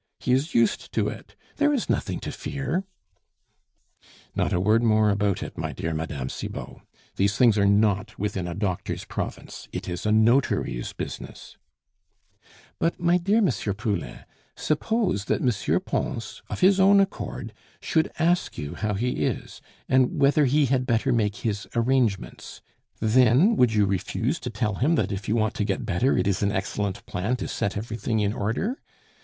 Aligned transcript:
He 0.19 0.31
is 0.31 0.55
used 0.55 0.91
to 0.93 1.09
it. 1.09 1.35
There 1.57 1.71
is 1.71 1.87
nothing 1.87 2.19
to 2.21 2.31
fear." 2.31 2.85
"Not 4.33 4.51
a 4.51 4.59
word 4.59 4.81
more 4.81 5.11
about 5.11 5.43
it, 5.43 5.59
my 5.59 5.73
dear 5.73 5.93
Mme. 5.93 6.27
Cibot! 6.27 6.77
These 7.17 7.37
things 7.37 7.55
are 7.55 7.67
not 7.67 8.17
within 8.17 8.47
a 8.47 8.55
doctor's 8.55 9.05
province; 9.05 9.67
it 9.71 9.87
is 9.87 10.07
a 10.07 10.11
notary's 10.11 10.91
business" 10.91 11.55
"But, 12.79 12.99
my 12.99 13.19
dear 13.19 13.37
M. 13.37 13.49
Poulain, 13.77 14.25
suppose 14.55 15.25
that 15.25 15.43
M. 15.43 15.81
Pons 15.81 16.41
of 16.49 16.61
his 16.61 16.79
own 16.79 16.99
accord 16.99 17.53
should 17.79 18.11
ask 18.17 18.57
you 18.57 18.73
how 18.73 18.95
he 18.95 19.27
is, 19.27 19.61
and 19.87 20.19
whether 20.19 20.45
he 20.45 20.65
had 20.65 20.87
better 20.87 21.13
make 21.13 21.35
his 21.45 21.67
arrangements; 21.75 22.63
then, 22.99 23.55
would 23.55 23.71
you 23.75 23.85
refuse 23.85 24.39
to 24.39 24.49
tell 24.49 24.73
him 24.77 24.95
that 24.95 25.11
if 25.11 25.29
you 25.29 25.35
want 25.35 25.53
to 25.53 25.63
get 25.63 25.85
better 25.85 26.17
it 26.17 26.25
is 26.25 26.41
an 26.41 26.51
excellent 26.51 27.05
plan 27.05 27.35
to 27.35 27.47
set 27.47 27.77
everything 27.77 28.19
in 28.19 28.33
order? 28.33 28.81